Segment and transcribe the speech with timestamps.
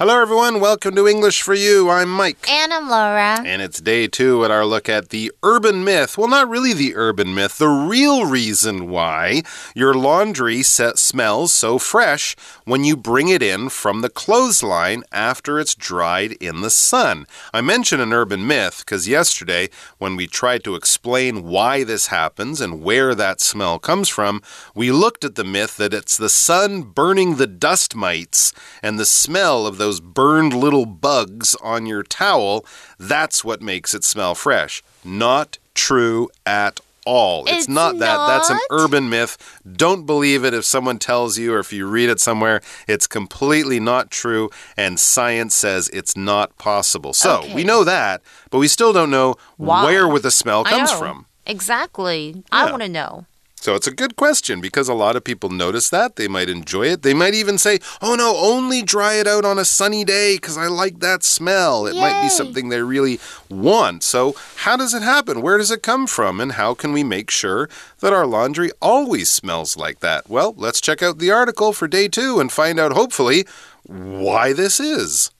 [0.00, 0.60] Hello, everyone.
[0.60, 1.90] Welcome to English for You.
[1.90, 2.48] I'm Mike.
[2.48, 3.42] And I'm Laura.
[3.44, 6.16] And it's day two at our look at the urban myth.
[6.16, 9.42] Well, not really the urban myth, the real reason why
[9.74, 15.58] your laundry set smells so fresh when you bring it in from the clothesline after
[15.58, 17.26] it's dried in the sun.
[17.52, 19.68] I mentioned an urban myth because yesterday,
[19.98, 24.42] when we tried to explain why this happens and where that smell comes from,
[24.76, 29.04] we looked at the myth that it's the sun burning the dust mites and the
[29.04, 32.64] smell of those those burned little bugs on your towel,
[32.98, 34.82] that's what makes it smell fresh.
[35.02, 37.46] Not true at all.
[37.46, 38.26] It's, it's not, not that.
[38.26, 39.58] That's an urban myth.
[39.66, 42.60] Don't believe it if someone tells you or if you read it somewhere.
[42.86, 47.14] It's completely not true, and science says it's not possible.
[47.14, 47.54] So okay.
[47.54, 48.20] we know that,
[48.50, 49.84] but we still don't know Why?
[49.84, 51.24] where the smell comes from.
[51.46, 52.32] Exactly.
[52.34, 52.42] Yeah.
[52.52, 53.24] I want to know.
[53.60, 56.16] So it's a good question because a lot of people notice that.
[56.16, 57.02] They might enjoy it.
[57.02, 60.56] They might even say, oh no, only dry it out on a sunny day because
[60.56, 61.86] I like that smell.
[61.86, 62.00] It Yay.
[62.00, 63.18] might be something they really
[63.50, 64.02] want.
[64.02, 65.42] So, how does it happen?
[65.42, 66.40] Where does it come from?
[66.40, 67.68] And how can we make sure
[68.00, 70.28] that our laundry always smells like that?
[70.30, 73.44] Well, let's check out the article for day two and find out, hopefully,
[73.84, 75.30] why this is.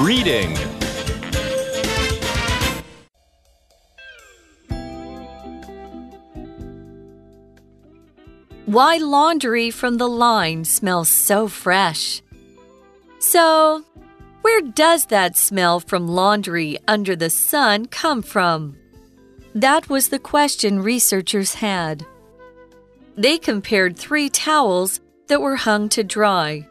[0.00, 0.54] Reading
[8.66, 12.20] Why laundry from the line smells so fresh?
[13.20, 13.84] So,
[14.42, 18.76] where does that smell from laundry under the sun come from?
[19.54, 22.04] That was the question researchers had.
[23.16, 26.66] They compared three towels that were hung to dry.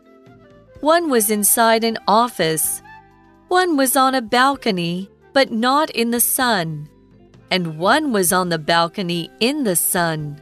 [0.81, 2.81] One was inside an office,
[3.47, 6.89] one was on a balcony, but not in the sun,
[7.49, 10.41] and one was on the balcony in the sun.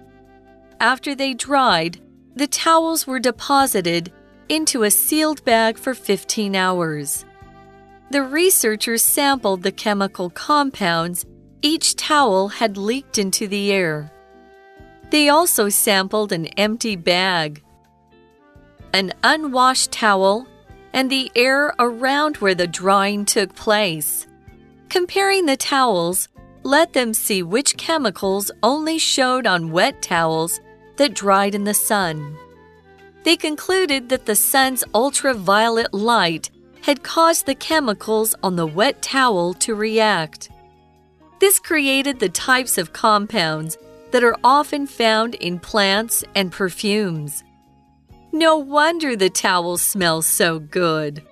[0.83, 2.01] After they dried,
[2.35, 4.11] the towels were deposited
[4.49, 7.23] into a sealed bag for 15 hours.
[8.11, 11.25] The researchers sampled the chemical compounds
[11.61, 14.11] each towel had leaked into the air.
[15.09, 17.63] They also sampled an empty bag,
[18.91, 20.45] an unwashed towel,
[20.91, 24.27] and the air around where the drying took place.
[24.89, 26.27] Comparing the towels,
[26.63, 30.59] let them see which chemicals only showed on wet towels
[30.97, 32.37] that dried in the sun.
[33.23, 36.49] They concluded that the sun's ultraviolet light
[36.81, 40.49] had caused the chemicals on the wet towel to react.
[41.39, 43.77] This created the types of compounds
[44.11, 47.43] that are often found in plants and perfumes.
[48.31, 51.23] No wonder the towel smells so good.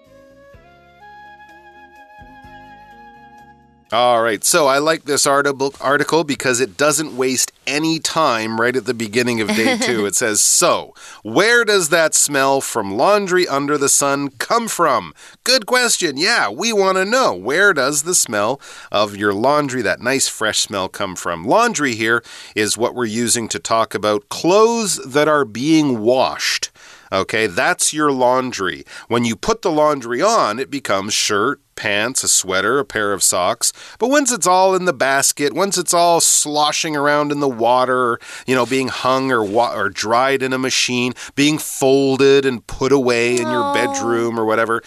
[3.94, 8.74] All right, so I like this article article because it doesn't waste any time right
[8.74, 10.06] at the beginning of day two.
[10.06, 10.94] it says, So,
[11.24, 15.14] where does that smell from laundry under the sun come from?
[15.44, 16.16] Good question.
[16.16, 17.36] Yeah, we want to know.
[17.36, 18.62] Where does the smell
[18.94, 21.44] of your laundry, that nice fresh smell, come from?
[21.44, 22.24] Laundry here
[22.56, 26.72] is what we're using to talk about clothes that are being washed.
[27.12, 28.86] Okay, that's your laundry.
[29.10, 33.22] When you put the laundry on, it becomes shirt, pants, a sweater, a pair of
[33.22, 33.74] socks.
[34.00, 38.18] But once it's all in the basket, once it's all sloshing around in the water,
[38.48, 43.36] you know, being hung or or dried in a machine, being folded and put away
[43.36, 44.82] in your bedroom or whatever,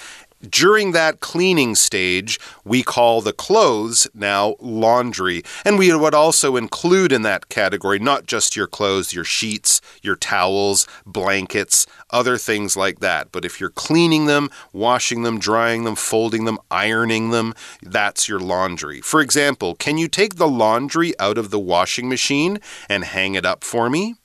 [0.49, 5.43] during that cleaning stage, we call the clothes now laundry.
[5.65, 10.17] And we would also include in that category not just your clothes, your sheets, your
[10.17, 13.32] towels, blankets, other things like that.
[13.32, 18.40] But if you're cleaning them, washing them, drying them, folding them, ironing them, that's your
[18.40, 19.02] laundry.
[19.02, 22.60] For example, can you take the laundry out of the washing machine
[22.90, 24.16] and hang it up for me?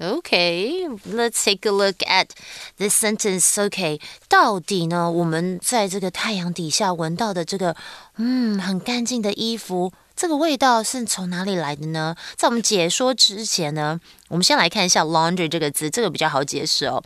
[0.00, 2.34] Okay, let's take a look at
[2.78, 3.56] this sentence.
[3.56, 5.08] Okay，到底呢？
[5.08, 7.76] 我们在这个太阳底下闻到的这个，
[8.16, 12.13] 嗯，很干净的衣服， 这个味道是从哪里来的呢？
[12.35, 13.97] 在我们解说之前呢，
[14.27, 17.01] 我们先来看一下 laundry 这个字，这个比较好解释哦。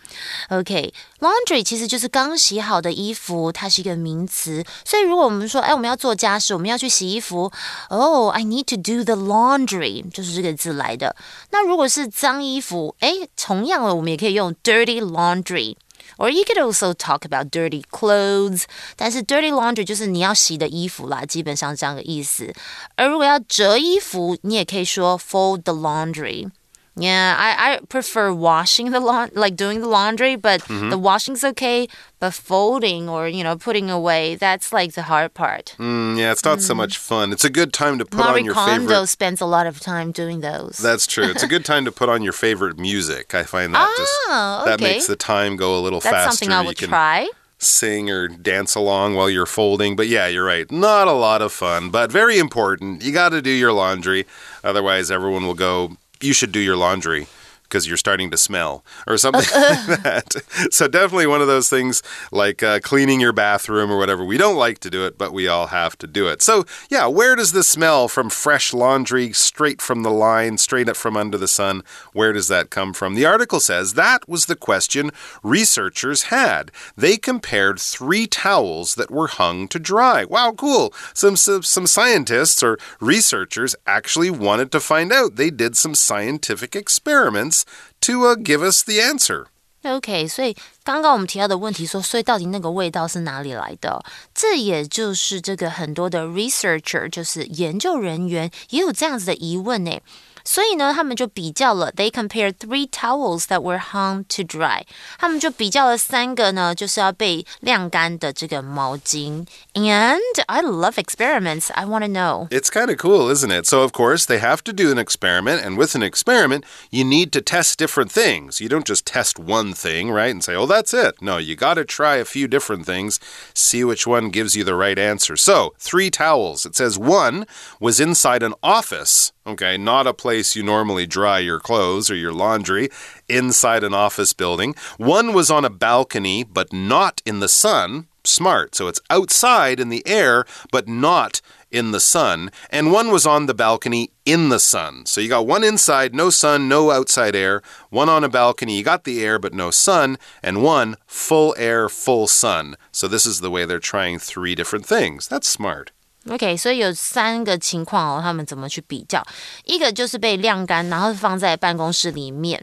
[0.50, 4.66] OK，laundry 其实就是刚洗好的衣服，它是一个名词。
[4.84, 7.52] 所以如果我们说，哎，我们要做家事，我们要去洗衣服
[7.90, 11.16] ，Oh，I need to do the laundry，就是这个字来的。
[11.52, 15.76] 那如果是脏衣服，哎，同样的，我们也可以用 dirty laundry。
[16.17, 18.65] Or you could also talk about dirty clothes，
[18.97, 22.53] 但是 dirty laundry 就是你要洗的衣服啦，基本上这样的意思。
[22.97, 26.51] 而如果要折衣服，你也可以说 fold the laundry。
[26.96, 30.90] Yeah, I, I prefer washing the lawn, like doing the laundry, but Mm-hmm.
[30.90, 31.88] the washing's okay.
[32.20, 35.76] But folding or you know putting away, that's like the hard part.
[35.80, 37.34] Mm, yeah, it's not so much fun.
[37.34, 39.08] It's a good time to put Marie on your Kondo favorite.
[39.08, 40.78] spends a lot of time doing those.
[40.78, 41.26] That's true.
[41.32, 43.34] It's a good time to put on your favorite music.
[43.34, 44.94] I find that just Ah, that okay.
[44.94, 46.32] makes the time go a little that's faster.
[46.38, 47.30] something I you would can try.
[47.58, 49.96] sing or dance along while you're folding.
[49.96, 50.72] But yeah, you're right.
[50.72, 53.04] Not a lot of fun, but very important.
[53.04, 54.26] You got to do your laundry.
[54.64, 57.28] Otherwise, everyone will go, you should do your laundry
[57.64, 60.36] because you're starting to smell or something like that.
[60.72, 64.24] So, definitely one of those things like uh, cleaning your bathroom or whatever.
[64.24, 66.42] We don't like to do it, but we all have to do it.
[66.42, 70.96] So, yeah, where does the smell from fresh laundry straight from the line, straight up
[70.96, 71.84] from under the sun,
[72.14, 73.16] where does that come from?
[73.16, 75.12] The article says that was the question
[75.42, 76.72] researchers had.
[76.96, 80.26] They compared three towels that were hung to dry.
[80.26, 80.94] Wow, cool.
[81.14, 85.36] Some, some, some scientists or researchers actually wanted to find out.
[85.36, 87.63] They did some scientific experiments
[88.02, 89.46] to give us the answer.
[89.84, 90.56] OK，所以
[90.86, 94.02] 刚刚我们提到的问题说，所以到底那个味道是哪里来的？
[94.34, 100.00] 这也就是这个很多的 researcher，就是研究人员也有这样子的疑问呢。
[100.45, 104.83] 所以呢，他们就比较了，they compared three towels that were hung to dry。
[105.19, 109.47] 他们就比较了三个呢，就是要被晾干的这个毛巾。
[109.75, 111.71] And I love experiments.
[111.75, 112.49] I want to know.
[112.51, 113.67] It's kind of cool, isn't it?
[113.67, 117.31] So, of course, they have to do an experiment, and with an experiment, you need
[117.33, 118.59] to test different things.
[118.59, 120.31] You don't just test one thing, right?
[120.31, 121.21] And say, oh, that's it.
[121.21, 123.21] No, you got to try a few different things,
[123.53, 125.37] see which one gives you the right answer.
[125.37, 126.65] So, three towels.
[126.65, 127.45] It says one
[127.79, 129.33] was inside an office.
[129.46, 132.90] Okay, not a place you normally dry your clothes or your laundry,
[133.28, 134.74] inside an office building.
[134.98, 138.08] One was on a balcony, but not in the sun.
[138.24, 138.74] Smart.
[138.74, 141.42] So it's outside in the air, but not
[141.72, 142.52] in the sun.
[142.70, 145.06] And one was on the balcony in the sun.
[145.06, 147.62] So you got one inside, no sun, no outside air.
[147.90, 150.18] One on a balcony, you got the air, but no sun.
[150.42, 152.78] And one full air, full sun.
[152.94, 155.28] So this is the way they're trying three different things.
[155.28, 155.92] That's smart.
[156.30, 159.22] OK，所以有三个情况哦，他们怎么去比较？
[159.66, 162.60] 一个就是被晾干，然后放在办公室里面；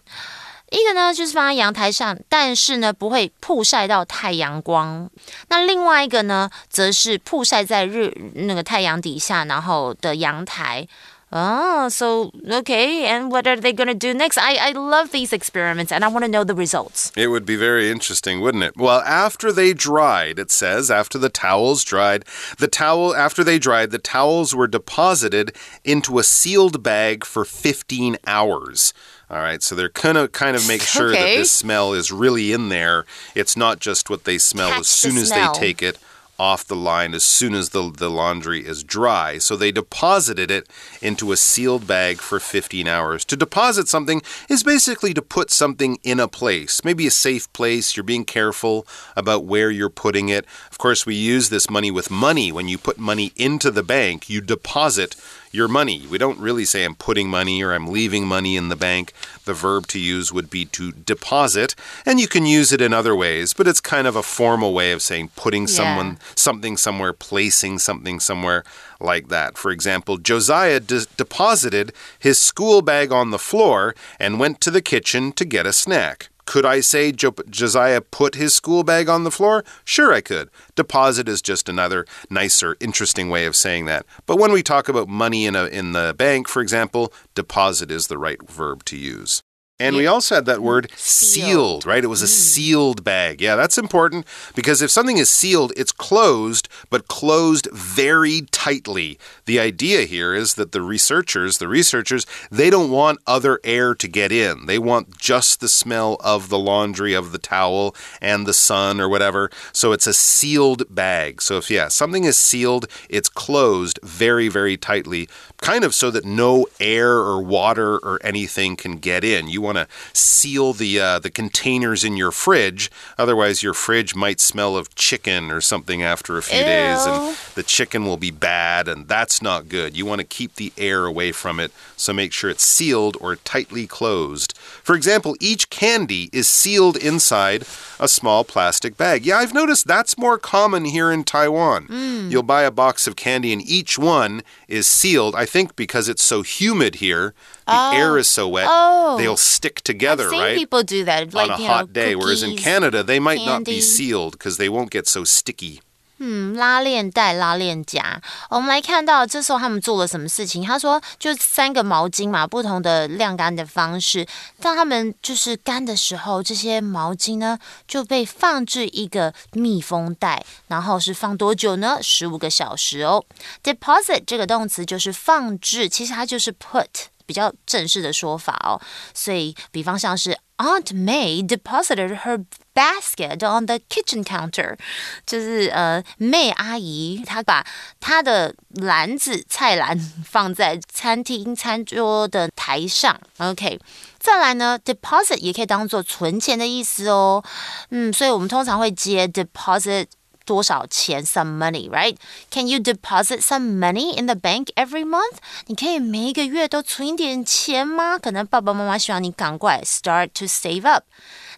[0.70, 5.10] 一个呢就是放在阳台上，但是呢不会曝晒到太阳光。
[5.48, 10.88] 那另外一个呢，则是曝晒在日那个太阳底下，然后的阳台。
[11.32, 14.36] Oh, so okay, and what are they going to do next?
[14.36, 17.12] I, I love these experiments and I want to know the results.
[17.16, 18.76] It would be very interesting, wouldn't it?
[18.76, 22.24] Well, after they dried, it says, after the towels dried,
[22.58, 25.54] the towel, after they dried, the towels were deposited
[25.84, 28.92] into a sealed bag for 15 hours.
[29.30, 31.20] All right, so they're gonna kind of make sure Okay.
[31.34, 33.06] that this smell is really in there.
[33.36, 35.96] It's not just what they smell Catch as soon as they take it
[36.40, 39.36] off the line as soon as the, the laundry is dry.
[39.36, 40.66] So they deposited it
[41.02, 43.26] into a sealed bag for 15 hours.
[43.26, 47.94] To deposit something is basically to put something in a place, maybe a safe place.
[47.94, 50.46] You're being careful about where you're putting it.
[50.70, 52.50] Of course, we use this money with money.
[52.50, 55.16] When you put money into the bank, you deposit
[55.50, 56.06] your money.
[56.08, 59.12] We don't really say I'm putting money or I'm leaving money in the bank.
[59.44, 61.74] The verb to use would be to deposit,
[62.06, 64.92] and you can use it in other ways, but it's kind of a formal way
[64.92, 68.64] of saying putting someone something somewhere, placing something somewhere
[69.00, 69.58] like that.
[69.58, 74.82] For example, Josiah de- deposited his school bag on the floor and went to the
[74.82, 76.28] kitchen to get a snack.
[76.50, 79.64] Could I say jo- Josiah put his school bag on the floor?
[79.84, 80.50] Sure, I could.
[80.74, 84.04] Deposit is just another nicer, interesting way of saying that.
[84.26, 88.08] But when we talk about money in, a, in the bank, for example, deposit is
[88.08, 89.44] the right verb to use.
[89.80, 91.86] And we also had that word sealed, Sealed.
[91.86, 92.04] right?
[92.04, 92.28] It was a mm.
[92.28, 93.40] sealed bag.
[93.40, 99.18] Yeah, that's important because if something is sealed, it's closed, but closed very tightly.
[99.46, 104.06] The idea here is that the researchers, the researchers, they don't want other air to
[104.06, 104.66] get in.
[104.66, 109.08] They want just the smell of the laundry, of the towel, and the sun or
[109.08, 109.50] whatever.
[109.72, 111.40] So it's a sealed bag.
[111.40, 116.24] So if, yeah, something is sealed, it's closed very, very tightly, kind of so that
[116.26, 119.48] no air or water or anything can get in.
[119.48, 124.40] You want to seal the uh, the containers in your fridge, otherwise your fridge might
[124.40, 128.88] smell of chicken or something after a few days, and the chicken will be bad,
[128.88, 129.96] and that's not good.
[129.96, 133.36] You want to keep the air away from it, so make sure it's sealed or
[133.36, 134.56] tightly closed.
[134.56, 137.64] For example, each candy is sealed inside
[137.98, 139.24] a small plastic bag.
[139.26, 141.86] Yeah, I've noticed that's more common here in Taiwan.
[142.30, 145.34] You'll buy a box of candy, and each one is sealed.
[145.34, 147.34] I think because it's so humid here,
[147.69, 149.17] the air is so wet, Oh.
[149.17, 150.55] they'll stick together, I've seen right?
[150.55, 152.15] people do that, like on a you know, hot day.
[152.15, 152.63] Whereas in cookies.
[152.63, 153.81] Canada, they might not be candy.
[153.81, 155.79] sealed because they won't get so sticky.
[156.17, 158.21] 嗯，拉链袋、拉链夹。
[158.49, 160.63] 我们来看到这时候他们做了什么事情？
[160.63, 164.25] 他说，就三个毛巾嘛，不同的晾干的方式。
[164.61, 171.97] 当他们就是干的时候，这些毛巾呢就被放置一个密封袋，然后是放多久呢？
[172.01, 173.25] 十五个小时哦。
[173.61, 177.07] Deposit 这个动词就是放置，其实它就是 put。
[177.30, 178.74] 比较正式的说法哦，
[179.14, 182.44] 所以比方像是 Aunt May deposited her
[182.74, 184.76] basket on the kitchen counter，
[185.24, 187.64] 就是呃，May 阿姨她把
[188.00, 189.96] 她的篮子菜篮
[190.26, 193.20] 放在餐厅餐桌的台上。
[193.38, 193.78] OK，
[194.18, 197.44] 再来呢，deposit 也可以当做存钱的意思哦。
[197.90, 200.06] 嗯，所以我们通常会接 deposit。
[200.49, 201.25] 多少钱？
[201.25, 202.17] Some money, right?
[202.51, 205.37] Can you deposit some money in the bank every month?
[205.65, 208.19] 你可以每一个月都存一点钱吗？
[208.19, 211.05] 可能爸爸妈妈希望你赶快 start to save up。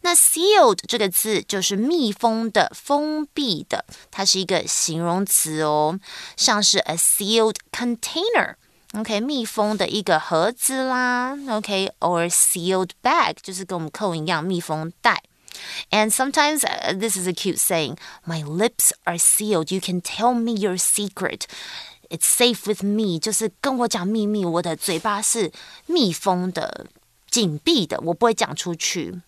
[0.02, 6.00] 那 sealed 这个字就是密封的、封闭的，它是一个形容词哦，
[6.38, 11.38] 像是 a sealed container。OK，密封的一个盒子啦。
[11.50, 15.24] OK，or sealed bag 就是跟我们课文一样，密封袋。
[15.92, 19.72] And sometimes uh, this is a cute saying My lips are sealed.
[19.72, 21.48] You can tell me your secret.
[22.10, 23.20] It's safe with me.
[23.20, 25.52] 就是跟我讲秘密，我的嘴巴是
[25.86, 26.88] 密封的、
[27.30, 29.22] 紧闭的，我不会讲出去。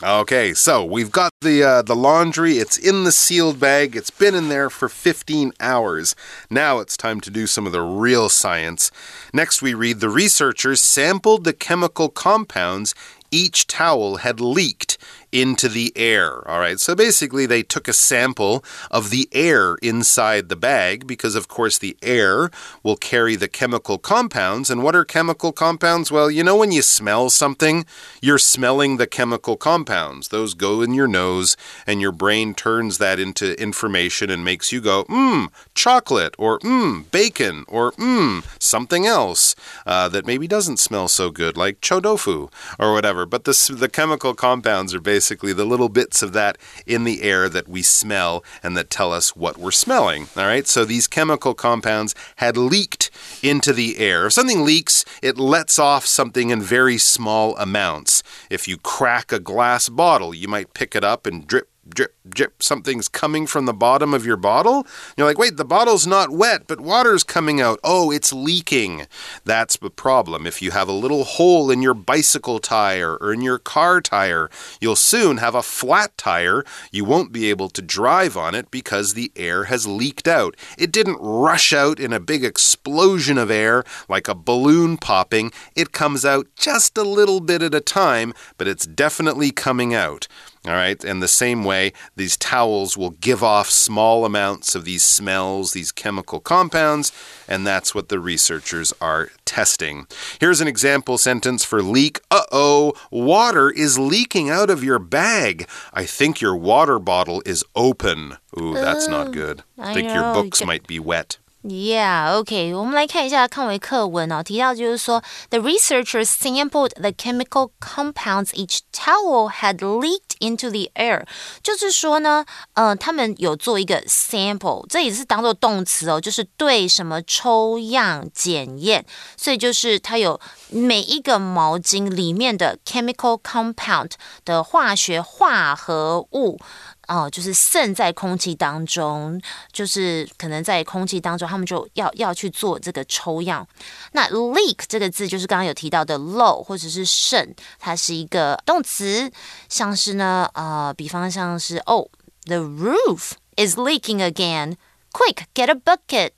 [0.00, 2.58] Okay, so we've got the uh, the laundry.
[2.58, 3.96] It's in the sealed bag.
[3.96, 6.14] It's been in there for 15 hours.
[6.48, 8.92] Now it's time to do some of the real science.
[9.32, 12.94] Next, we read the researchers sampled the chemical compounds
[13.32, 14.98] each towel had leaked
[15.33, 16.47] into the air.
[16.47, 21.35] All right, so basically, they took a sample of the air inside the bag because,
[21.35, 22.51] of course, the air
[22.83, 24.69] will carry the chemical compounds.
[24.69, 26.11] And what are chemical compounds?
[26.11, 27.85] Well, you know, when you smell something,
[28.21, 30.27] you're smelling the chemical compounds.
[30.27, 34.81] Those go in your nose, and your brain turns that into information and makes you
[34.81, 39.55] go, mmm, chocolate, or mmm, bacon, or mmm, something else
[39.87, 43.25] uh, that maybe doesn't smell so good, like chodofu or whatever.
[43.25, 47.21] But the, the chemical compounds are basically basically the little bits of that in the
[47.23, 50.27] air that we smell and that tell us what we're smelling.
[50.35, 53.09] All right, so these chemical compounds had leaked
[53.41, 54.25] into the air.
[54.25, 58.21] If something leaks, it lets off something in very small amounts.
[58.49, 62.63] If you crack a glass bottle, you might pick it up and drip drip, drip,
[62.63, 64.85] something's coming from the bottom of your bottle.
[65.17, 67.79] You're like, wait, the bottle's not wet, but water's coming out.
[67.83, 69.07] Oh, it's leaking.
[69.45, 70.47] That's the problem.
[70.47, 74.49] If you have a little hole in your bicycle tire or in your car tire,
[74.79, 76.63] you'll soon have a flat tire.
[76.91, 80.55] You won't be able to drive on it because the air has leaked out.
[80.77, 85.51] It didn't rush out in a big explosion of air like a balloon popping.
[85.75, 90.27] It comes out just a little bit at a time, but it's definitely coming out.
[90.66, 91.02] All right.
[91.04, 95.92] And the same way, these towels will give off small amounts of these smells, these
[95.92, 97.12] chemical compounds,
[97.46, 100.06] and that's what the researchers are testing.
[100.40, 102.20] Here's an example sentence for leak.
[102.30, 105.66] Uh oh, water is leaking out of your bag.
[105.94, 108.36] I think your water bottle is open.
[108.60, 109.62] Ooh, that's not good.
[109.78, 111.38] I think your books might be wet.
[111.62, 121.25] Yeah, OK，我们来看一下看维课文哦，提到就是说，the researchers sampled the chemical compounds each towel had leaked into the air，
[121.63, 129.05] 就是说呢，呃，他们有做一个 sample，这也是当做动词哦，就是对什么抽样检验，
[129.37, 134.11] 所以就是它有每一个毛巾里面的 chemical compound
[134.43, 136.59] 的化学化合物。
[137.07, 139.41] 哦，就是渗在空气当中，
[139.71, 143.67] 就是可能在空气当中，他们就要要去做这个抽样。
[144.13, 149.31] 那 leak 这个字就是刚刚有提到的漏或者是渗，它是一个动词，
[149.69, 152.07] 像是呢，呃，比方像是哦
[152.45, 156.31] ，the roof is leaking again，quick get a bucket，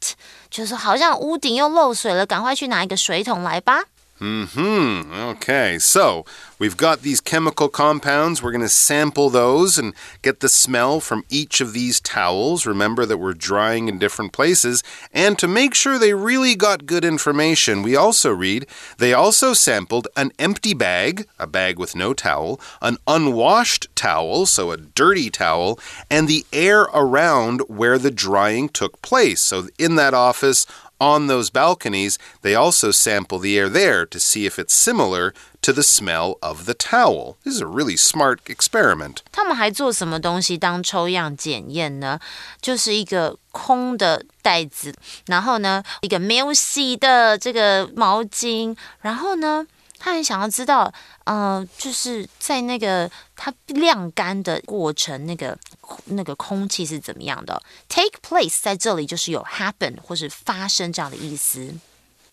[0.50, 3.84] 就是好像屋顶又漏水了，赶快去拿一个水桶来吧。
[4.22, 5.12] Mm hmm.
[5.14, 6.24] Okay, so
[6.58, 8.42] we've got these chemical compounds.
[8.42, 12.66] We're going to sample those and get the smell from each of these towels.
[12.66, 14.84] Remember that we're drying in different places.
[15.12, 18.68] And to make sure they really got good information, we also read
[19.00, 24.72] they also sampled an empty bag, a bag with no towel, an unwashed towel, so
[24.72, 25.78] a dirty towel,
[26.10, 29.42] and the air around where the drying took place.
[29.42, 30.66] So in that office,
[30.99, 35.33] on those balconies, they also sample the air there to see if it's similar
[35.63, 37.37] to the smell of the towel.
[37.45, 39.19] This is a really smart experiment.
[39.33, 42.19] 他们还做什么东西当抽样检验呢？
[42.61, 44.95] 就是一个空的袋子，
[45.27, 49.67] 然后呢，一个没有洗的这个毛巾，然后呢，
[50.05, 50.91] 他很想要知道，
[51.25, 55.59] 呃，就是在那个它晾干的过程，那个
[56.07, 57.63] 那个空气是怎么样的。
[57.89, 61.75] Take place 在这里就是有 happen 或是发生这样的意思。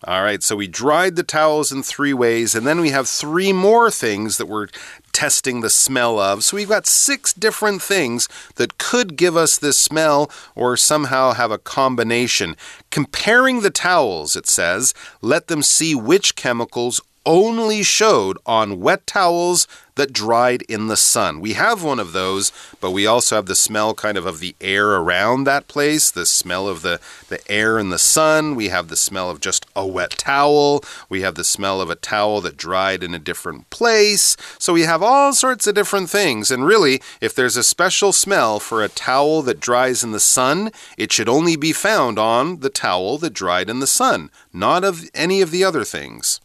[0.01, 3.51] All right, so we dried the towels in three ways, and then we have three
[3.51, 4.67] more things that we're
[5.11, 6.43] testing the smell of.
[6.43, 8.27] So we've got six different things
[8.57, 12.55] that could give us this smell or somehow have a combination.
[12.91, 19.66] Comparing the towels, it says, let them see which chemicals only showed on wet towels
[19.94, 21.40] that dried in the sun.
[21.40, 22.50] We have one of those,
[22.80, 26.24] but we also have the smell kind of of the air around that place, the
[26.24, 28.54] smell of the, the air in the sun.
[28.54, 30.82] We have the smell of just a wet towel.
[31.08, 34.36] We have the smell of a towel that dried in a different place.
[34.58, 36.50] So we have all sorts of different things.
[36.50, 40.70] And really, if there's a special smell for a towel that dries in the sun,
[40.96, 45.04] it should only be found on the towel that dried in the sun, not of
[45.14, 46.40] any of the other things.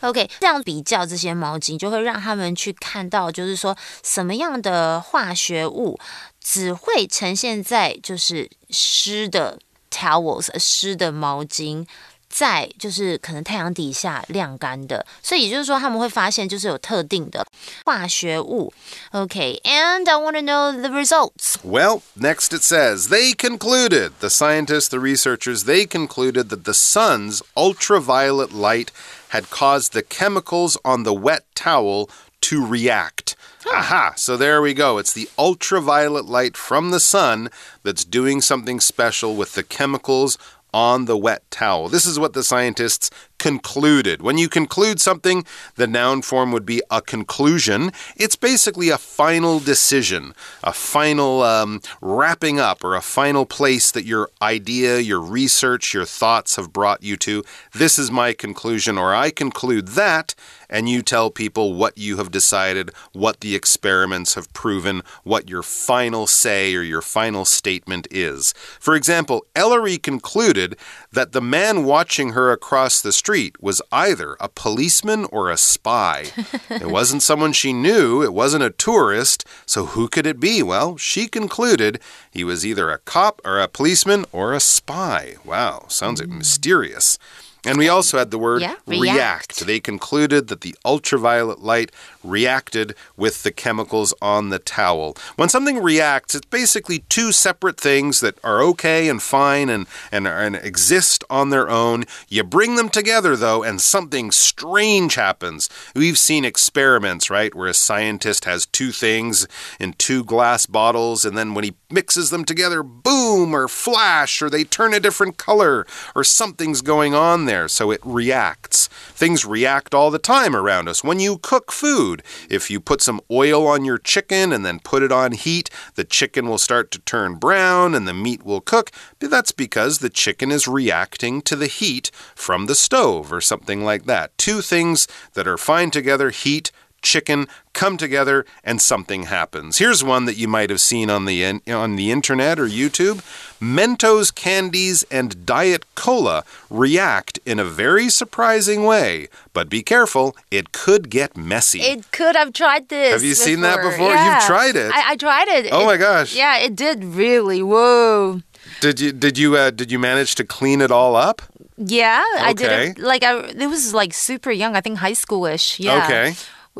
[0.00, 5.98] OK，这样比较这些毛巾，就会让他们去看到，就是说什么样的化学物
[6.40, 9.58] 只会呈现在就是湿的
[9.90, 11.86] towels，湿的毛巾。
[12.26, 17.46] 在就是可能太阳底下晾干的，所以也就是说他们会发现就是有特定的
[17.84, 18.72] 化学物。
[19.12, 21.54] Okay，and I want to know the results.
[21.62, 27.40] Well, next it says they concluded the scientists, the researchers, they concluded that the sun's
[27.54, 28.88] ultraviolet light
[29.29, 32.09] had caused the chemicals on the wet towel
[32.41, 33.35] to react.
[33.73, 34.97] Aha, so there we go.
[34.97, 37.49] It's the ultraviolet light from the sun
[37.83, 40.37] that's doing something special with the chemicals
[40.73, 41.89] on the wet towel.
[41.89, 43.09] This is what the scientists
[43.39, 44.21] concluded.
[44.21, 47.91] When you conclude something, the noun form would be a conclusion.
[48.15, 54.05] It's basically a final decision, a final um, wrapping up, or a final place that
[54.05, 57.43] your idea, your research, your thoughts have brought you to.
[57.73, 60.35] This is my conclusion, or I conclude that
[60.69, 65.63] and you tell people what you have decided, what the experiments have proven, what your
[65.63, 68.53] final say or your final statement is.
[68.79, 70.77] For example, Ellery concluded
[71.11, 73.28] that the man watching her across the street
[73.59, 76.31] was either a policeman or a spy.
[76.69, 80.63] it wasn't someone she knew, it wasn't a tourist, so who could it be?
[80.63, 81.99] Well, she concluded
[82.31, 85.35] he was either a cop or a policeman or a spy.
[85.45, 86.37] Wow, sounds mm.
[86.37, 87.19] mysterious.
[87.65, 89.01] And we also had the word yeah, react.
[89.01, 89.59] react.
[89.65, 91.91] They concluded that the ultraviolet light
[92.23, 95.15] reacted with the chemicals on the towel.
[95.35, 100.27] When something reacts, it's basically two separate things that are okay and fine and, and,
[100.27, 102.05] and exist on their own.
[102.27, 105.69] You bring them together, though, and something strange happens.
[105.95, 109.47] We've seen experiments, right, where a scientist has two things
[109.79, 114.49] in two glass bottles, and then when he mixes them together, boom, or flash, or
[114.49, 118.87] they turn a different color, or something's going on there, so it reacts.
[118.87, 121.03] Things react all the time around us.
[121.03, 122.08] When you cook food,
[122.49, 126.03] if you put some oil on your chicken and then put it on heat, the
[126.03, 128.91] chicken will start to turn brown and the meat will cook.
[129.19, 133.83] But that's because the chicken is reacting to the heat from the stove or something
[133.83, 134.37] like that.
[134.37, 139.77] Two things that are fine together heat, chicken come together and something happens.
[139.77, 143.21] Here's one that you might have seen on the on the internet or YouTube.
[143.61, 150.71] Mentos candies and Diet Cola react in a very surprising way, but be careful, it
[150.71, 151.81] could get messy.
[151.81, 152.35] It could.
[152.35, 153.13] I've tried this.
[153.13, 153.45] Have you before.
[153.45, 154.13] seen that before?
[154.13, 154.35] Yeah.
[154.35, 154.91] You've tried it.
[154.93, 155.69] I, I tried it.
[155.71, 156.35] Oh it, my gosh.
[156.35, 157.61] Yeah, it did really.
[157.61, 158.41] Whoa.
[158.81, 161.41] Did you did you uh, did you manage to clean it all up?
[161.77, 162.43] Yeah, okay.
[162.43, 162.99] I did it.
[162.99, 164.75] Like I, it was like super young.
[164.75, 165.79] I think high schoolish.
[165.79, 166.03] Yeah.
[166.03, 166.35] Okay.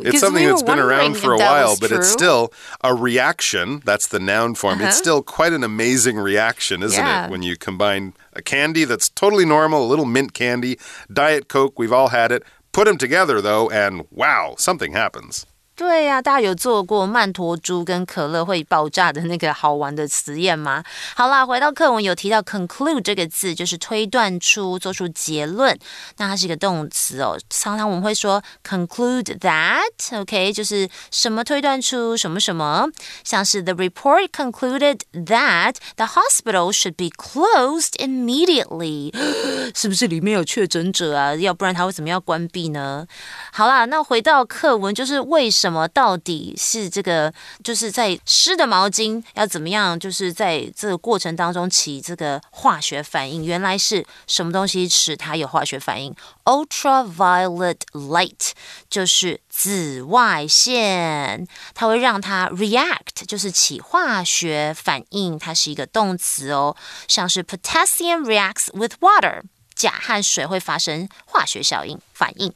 [0.06, 1.98] It's something we that's been around for a while, but true.
[1.98, 3.82] it's still a reaction.
[3.86, 4.80] That's the noun form.
[4.80, 4.88] Uh -huh.
[4.88, 7.26] It's still quite an amazing reaction, isn't yeah.
[7.26, 7.32] it?
[7.32, 10.78] When you combine a candy that's totally normal, a little mint candy,
[11.12, 12.44] Diet Coke, we've all had it.
[12.72, 15.46] Put them together, though, and wow, something happens.
[15.80, 20.84] 对呀、大家有做过曼陀珠跟可乐会爆炸的那个好玩的实验吗？
[21.16, 25.80] 好啦，回到课文有提到 conclude 这个字，就是推断出、做出结论。
[26.18, 32.90] 那它是一个动词哦，常常我们会说 conclude that，OK，、就是什么推断出什么什么，
[33.24, 39.16] 像是 the report concluded that the hospital should be closed immediately，
[39.74, 41.34] 是不是里面有确诊者啊？
[41.36, 43.08] 要不然他为什么要关闭呢？
[43.54, 53.44] 好啦，那回到课文，就是为什么么到底是这个，就是在湿的毛巾要怎么样，就是在这个过程当中起这个化学反应？
[53.44, 58.52] 原来是什么东西使它有化学反应？Ultraviolet light
[58.90, 66.76] 就是紫外线，它会让它 react，就是起化学反应，它是一个动词哦，
[67.08, 69.42] 像是 potassium reacts with water，
[69.76, 72.54] 钾和水会发生化学效应反应。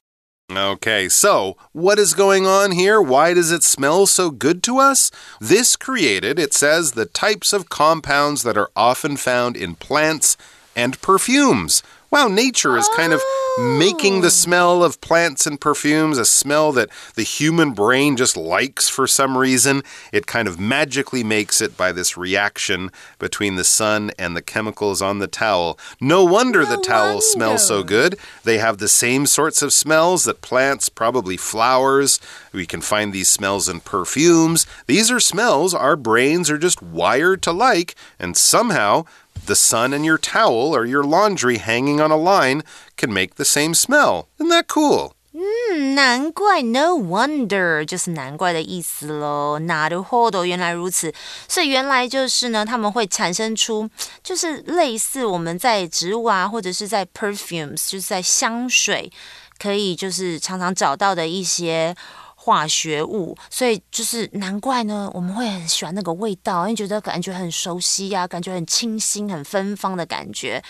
[0.57, 3.01] Okay, so what is going on here?
[3.01, 5.11] Why does it smell so good to us?
[5.39, 10.37] This created, it says, the types of compounds that are often found in plants
[10.75, 11.83] and perfumes.
[12.13, 13.23] Wow, nature is kind of
[13.57, 14.29] making the oh.
[14.29, 19.35] smell of plants and perfumes a smell that the human brain just likes for some
[19.35, 19.81] reason.
[20.11, 25.01] It kind of magically makes it by this reaction between the sun and the chemicals
[25.01, 25.79] on the towel.
[25.99, 27.21] No wonder No the towel wonder.
[27.21, 28.19] smells so good.
[28.43, 32.19] They have the same sorts of smells that plants, probably flowers.
[32.51, 34.67] We can find these smells in perfumes.
[34.85, 39.05] These are smells our brains are just wired to like, and somehow
[39.46, 42.62] the sun and your towel or your laundry hanging on a line
[42.96, 44.28] can make the same smell.
[44.38, 45.12] Isn't that cool?
[45.32, 49.60] 嗯，难怪，no wonder 就是难怪的意思喽。
[49.60, 51.14] なるほど，原来如此。
[51.46, 53.88] 所以原来就是呢，他们会产生出
[54.22, 59.12] 就是类似我们在植物啊，或者是在 perfumes，就是在香水，
[59.58, 61.94] 可以就是常常找到的一些。
[62.42, 70.62] 化学物，所以就是难怪呢，我们会很喜欢那个味道，因为觉得感觉很熟悉呀、感觉很清新、很芬芳的感觉。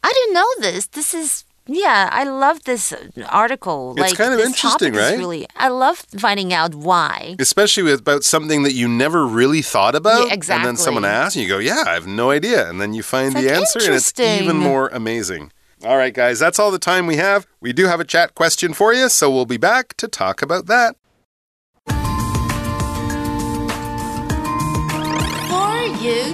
[0.00, 0.86] I didn't know this.
[0.86, 2.92] This is yeah, I love this
[3.30, 3.94] article.
[3.96, 5.18] It's like kind of this interesting, topic is right?
[5.18, 7.36] Really, I love finding out why.
[7.38, 10.28] Especially with, about something that you never really thought about.
[10.28, 11.24] Yeah, And then someone exactly.
[11.24, 12.68] asks, and you go, Yeah, I have no idea.
[12.68, 14.58] And then you find It's the like, answer, and it's even interesting.
[14.58, 15.52] more amazing.
[15.86, 17.46] All right, guys, that's all the time we have.
[17.62, 20.66] We do have a chat question for you, so we'll be back to talk about
[20.66, 20.96] that.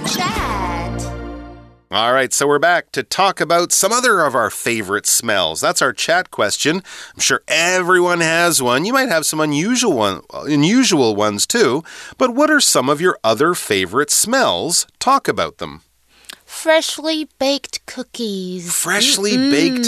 [0.06, 1.02] Chat.
[1.90, 5.60] All right, so we're back to talk about some other of our favorite smells.
[5.60, 6.82] That's our chat question.
[7.14, 8.84] I'm sure everyone has one.
[8.84, 11.84] You might have some unusual one, unusual ones too.
[12.18, 14.86] But what are some of your other favorite smells?
[14.98, 15.82] Talk about them.
[16.56, 18.72] Freshly baked cookies.
[18.72, 19.86] Freshly baked,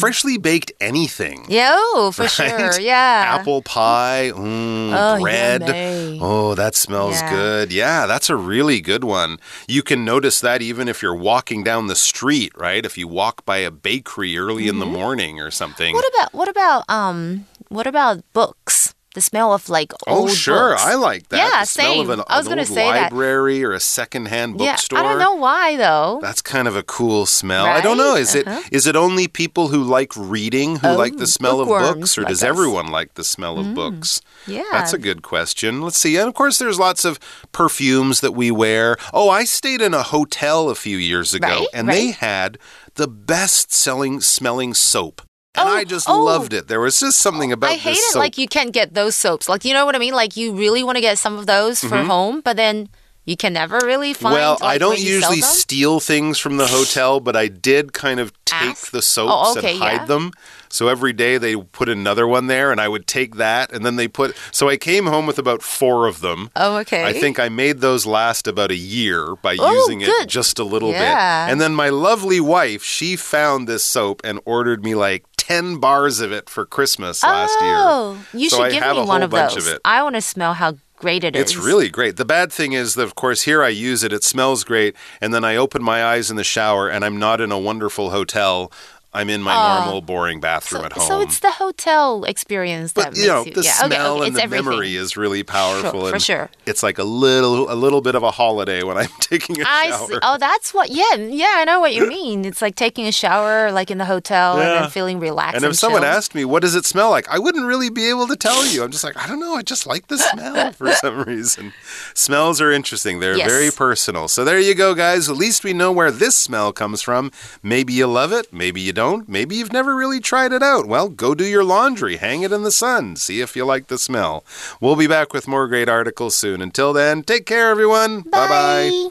[0.00, 1.46] freshly baked anything.
[1.48, 2.30] Yeah, oh, for right?
[2.30, 2.80] sure.
[2.80, 3.36] Yeah.
[3.38, 5.62] Apple pie, mm, Oh, bread.
[5.62, 6.18] yummy.
[6.20, 7.30] Oh, that smells Yeah.
[7.30, 7.72] good.
[7.72, 9.38] Yeah, that's a really good one.
[9.68, 12.84] You can notice that even if you're walking down the street, right?
[12.84, 15.94] If you walk by a bakery early in the morning or something.
[15.94, 15.96] Mm-hmm.
[15.96, 18.92] What about what about um what about books?
[19.18, 20.30] The smell of like old.
[20.30, 20.70] Oh, sure.
[20.70, 20.84] books.
[20.84, 21.36] I like that.
[21.38, 22.10] Yeah, the smell of same.
[22.20, 23.10] an, I was gonna old say that.
[23.10, 25.00] library or a secondhand bookstore.
[25.00, 25.04] yeah.
[25.04, 26.20] I don't know why though.
[26.22, 27.66] That's kind of a cool smell.
[27.66, 28.14] I don't know.
[28.14, 28.62] Is Uh-huh.
[28.64, 32.16] it is it only people who like reading who like the Oh, smell of books,
[32.16, 32.46] or like does us.
[32.46, 32.50] Mm.
[32.50, 34.20] everyone like the smell of books?
[34.46, 34.62] yeah.
[34.70, 35.82] That's a good question.
[35.82, 36.16] Let's see.
[36.16, 37.18] And of course, there's lots of
[37.50, 38.96] perfumes that we wear.
[39.12, 42.56] Oh, I stayed in a hotel a few years ago, Right, and they had
[42.94, 45.22] the best selling smelling soap.
[45.58, 46.22] And Oh, I just oh.
[46.24, 46.68] loved it.
[46.68, 48.20] There was just something about I hate it soap.
[48.20, 49.48] like you can't get those soaps.
[49.48, 50.14] Like you know what I mean?
[50.14, 52.06] Like you really want to get some of those for mm-hmm.
[52.08, 52.88] home, but then
[53.28, 56.38] you can never really find well, like, I don't where you sell usually steal things
[56.38, 58.90] from the hotel, but I did kind of take Ask?
[58.90, 60.04] the oh, soaps Oh, okay, and hide yeah.
[60.06, 60.32] them.
[60.70, 63.96] So every day they put another one there, and I would take that, and then
[63.96, 64.34] they put.
[64.50, 66.50] So I came home with about four of them.
[66.56, 67.04] Oh, okay.
[67.04, 70.64] I think I made those last about a year by Oh, using it just a
[70.64, 71.46] little Yeah.
[71.46, 71.52] bit.
[71.52, 76.20] And then my lovely wife, she found this soap and ordered me like 10 bars
[76.20, 77.74] of it for Christmas last year.
[77.78, 79.66] Oh, you So should I give me one of those.
[79.66, 79.78] of.
[79.82, 81.40] I want to smell how great it is.
[81.40, 82.18] It's really great.
[82.18, 85.32] The bad thing is that, of course, here I use it, it smells great, and
[85.32, 88.70] then I open my eyes in the shower and I'm not in a wonderful hotel.
[89.14, 91.06] I'm in my ah, normal, boring bathroom so, at home.
[91.06, 94.20] so it's the hotel experience that but makes you know, you, the yeah, smell okay,
[94.20, 94.64] okay, and the everything.
[94.66, 96.06] memory is really powerful.
[96.08, 96.50] for and sure.
[96.66, 99.88] It's like a little, a little bit of a holiday when I'm taking a I
[99.88, 100.08] shower.
[100.08, 100.18] see.
[100.22, 100.90] Oh, that's what.
[100.90, 102.44] Yeah, yeah, I know what you mean.
[102.44, 105.56] It's like taking a shower, like in the hotel, and then feeling relaxed.
[105.56, 106.10] And if someone chill.
[106.10, 107.26] asked me, what does it smell like?
[107.30, 108.84] I wouldn't really be able to tell you.
[108.84, 109.54] I'm just like, I don't know.
[109.54, 111.72] I just like the smell for some reason.
[112.12, 113.20] Smells are interesting.
[113.20, 113.50] They're Yes.
[113.50, 114.28] very personal.
[114.28, 115.30] So there you go, guys.
[115.30, 117.32] At least we know where this smell comes from.
[117.62, 118.52] Maybe you love it.
[118.52, 119.28] Maybe you don't.
[119.28, 120.86] Maybe you've never really tried it out.
[120.86, 122.16] Well, go do your laundry.
[122.16, 123.14] Hang it in the sun.
[123.14, 124.44] See if you like the smell.
[124.80, 126.60] We'll be back with more great articles soon.
[126.60, 128.22] Until then, take care, everyone.
[128.22, 129.10] Bye bye.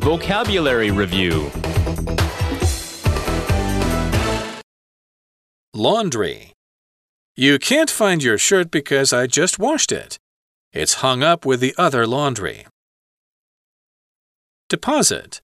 [0.00, 1.50] Vocabulary Review
[5.72, 6.52] Laundry.
[7.34, 10.18] You can't find your shirt because I just washed it.
[10.74, 12.66] It's hung up with the other laundry.
[14.68, 15.40] Deposit.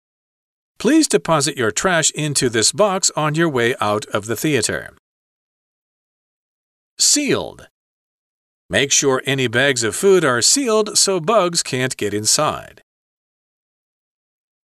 [0.79, 4.95] Please deposit your trash into this box on your way out of the theater.
[6.99, 7.67] Sealed.
[8.69, 12.81] Make sure any bags of food are sealed so bugs can't get inside.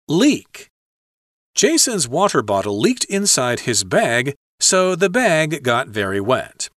[0.08, 0.68] Leak.
[1.54, 6.68] Jason's water bottle leaked inside his bag, so the bag got very wet.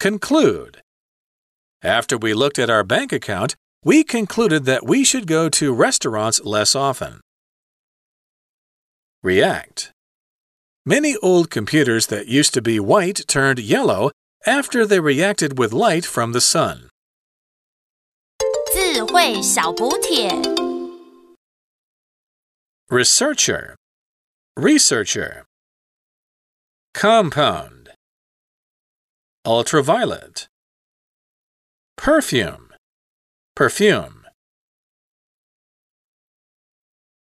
[0.00, 0.82] Conclude.
[1.82, 6.41] After we looked at our bank account, we concluded that we should go to restaurants
[6.43, 7.21] less often.
[9.23, 9.91] React.
[10.85, 14.11] Many old computers that used to be white turned yellow
[14.45, 16.89] after they reacted with light from the sun.
[18.73, 20.29] 智慧小补帖
[22.89, 23.75] Researcher,
[24.55, 25.43] researcher.
[26.93, 27.89] Compound,
[29.45, 30.47] ultraviolet.
[31.97, 32.69] Perfume,
[33.54, 34.21] perfume.